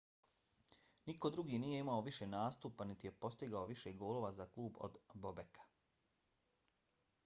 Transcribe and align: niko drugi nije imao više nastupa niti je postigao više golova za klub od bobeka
niko 1.09 1.29
drugi 1.35 1.59
nije 1.65 1.81
imao 1.83 1.99
više 2.07 2.27
nastupa 2.31 2.87
niti 2.93 3.07
je 3.07 3.13
postigao 3.27 3.69
više 3.73 3.93
golova 4.05 4.31
za 4.41 4.47
klub 4.57 4.79
od 4.89 4.97
bobeka 5.27 5.69